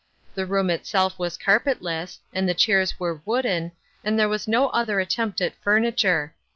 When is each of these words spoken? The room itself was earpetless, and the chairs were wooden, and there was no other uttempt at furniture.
The 0.33 0.47
room 0.47 0.71
itself 0.71 1.19
was 1.19 1.37
earpetless, 1.37 2.17
and 2.33 2.49
the 2.49 2.55
chairs 2.55 2.99
were 2.99 3.21
wooden, 3.23 3.71
and 4.03 4.17
there 4.17 4.27
was 4.27 4.47
no 4.47 4.69
other 4.69 4.97
uttempt 4.97 5.41
at 5.45 5.53
furniture. 5.57 6.33